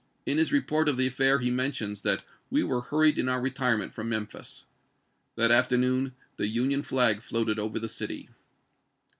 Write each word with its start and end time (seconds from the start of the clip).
In 0.25 0.39
his 0.39 0.51
report 0.51 0.89
of 0.89 0.97
the 0.97 1.05
affair 1.05 1.37
he 1.37 1.51
mentions 1.51 2.01
that 2.01 2.23
"we 2.49 2.63
were 2.63 2.81
hurried 2.81 3.19
in 3.19 3.29
our 3.29 3.39
retirement 3.39 3.93
from 3.93 4.09
Mem 4.09 4.25
phis." 4.25 4.65
That 5.35 5.51
afternoon 5.51 6.15
the 6.37 6.47
Union 6.47 6.81
flag 6.81 7.21
floated 7.21 7.59
over 7.59 7.77
the 7.77 7.87
city. 7.87 8.27